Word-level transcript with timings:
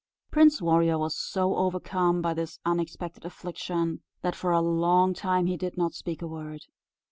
Prince 0.31 0.63
Warrior 0.63 0.97
was 0.97 1.15
so 1.15 1.55
overcome 1.57 2.23
by 2.23 2.33
this 2.33 2.57
unexpected 2.65 3.23
affliction, 3.23 4.01
that 4.23 4.33
for 4.35 4.51
a 4.51 4.59
long 4.59 5.13
time 5.13 5.45
he 5.45 5.57
did 5.57 5.77
not 5.77 5.93
speak 5.93 6.23
a 6.23 6.27
word. 6.27 6.63